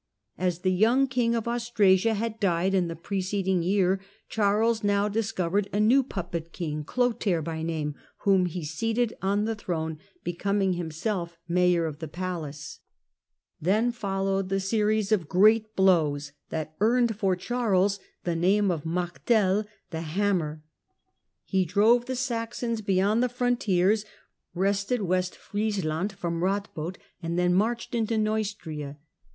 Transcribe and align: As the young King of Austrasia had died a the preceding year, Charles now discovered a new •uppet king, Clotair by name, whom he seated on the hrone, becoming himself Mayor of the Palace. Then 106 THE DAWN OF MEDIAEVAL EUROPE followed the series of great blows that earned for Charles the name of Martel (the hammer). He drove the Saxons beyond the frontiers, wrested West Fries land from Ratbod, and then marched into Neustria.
As 0.39 0.61
the 0.61 0.71
young 0.71 1.05
King 1.05 1.35
of 1.35 1.47
Austrasia 1.47 2.15
had 2.15 2.39
died 2.39 2.73
a 2.73 2.81
the 2.81 2.95
preceding 2.95 3.61
year, 3.61 3.99
Charles 4.29 4.83
now 4.83 5.07
discovered 5.07 5.69
a 5.71 5.79
new 5.79 6.03
•uppet 6.03 6.51
king, 6.53 6.83
Clotair 6.83 7.43
by 7.43 7.61
name, 7.61 7.93
whom 8.21 8.47
he 8.47 8.65
seated 8.65 9.15
on 9.21 9.45
the 9.45 9.53
hrone, 9.55 9.99
becoming 10.23 10.73
himself 10.73 11.37
Mayor 11.47 11.85
of 11.85 11.99
the 11.99 12.07
Palace. 12.07 12.79
Then 13.61 13.91
106 13.93 14.01
THE 14.01 14.07
DAWN 14.07 14.17
OF 14.17 14.23
MEDIAEVAL 14.23 14.25
EUROPE 14.25 14.49
followed 14.49 14.49
the 14.49 14.59
series 14.59 15.11
of 15.11 15.29
great 15.29 15.75
blows 15.75 16.31
that 16.49 16.75
earned 16.79 17.15
for 17.15 17.35
Charles 17.35 17.99
the 18.23 18.35
name 18.35 18.71
of 18.71 18.83
Martel 18.87 19.65
(the 19.91 20.01
hammer). 20.01 20.63
He 21.43 21.63
drove 21.63 22.07
the 22.07 22.15
Saxons 22.15 22.81
beyond 22.81 23.21
the 23.21 23.29
frontiers, 23.29 24.03
wrested 24.55 25.03
West 25.03 25.35
Fries 25.35 25.85
land 25.85 26.13
from 26.13 26.41
Ratbod, 26.41 26.97
and 27.21 27.37
then 27.37 27.53
marched 27.53 27.93
into 27.93 28.17
Neustria. 28.17 28.97